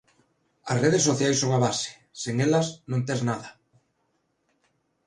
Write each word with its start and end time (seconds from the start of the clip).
As 0.71 0.77
redes 0.83 1.07
sociais 1.09 1.37
son 1.41 1.51
a 1.57 1.59
base, 1.65 1.89
sen 2.21 2.35
elas 2.45 2.67
non 2.91 3.01
tes 3.07 3.21
nada. 3.29 3.49